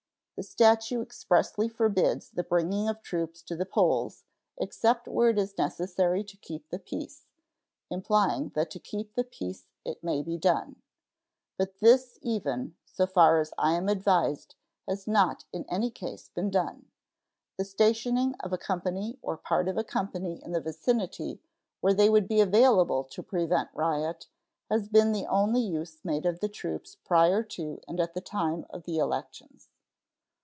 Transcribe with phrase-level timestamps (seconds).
[0.43, 4.23] The statute expressly forbids the bringing of troops to the polls
[4.57, 7.27] "except where it is necessary to keep the peace,"
[7.91, 10.81] implying that to keep the peace it may be done.
[11.59, 14.55] But this even, so far as I am advised,
[14.87, 16.87] has not in any case been done.
[17.59, 21.39] The stationing of a company or part of a company in the vicinity,
[21.81, 24.25] where they would be available to prevent riot,
[24.71, 28.85] has been the only use made of troops prior to and at the time of
[28.85, 29.67] the elections.